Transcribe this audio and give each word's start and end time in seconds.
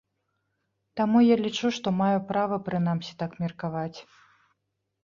Таму 1.01 1.17
я 1.23 1.35
лічу, 1.43 1.67
што 1.79 1.87
маю 2.01 2.17
права 2.33 2.61
прынамсі 2.71 3.13
так 3.21 3.31
меркаваць. 3.45 3.97